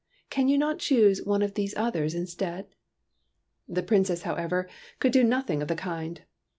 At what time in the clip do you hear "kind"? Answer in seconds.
5.75-6.21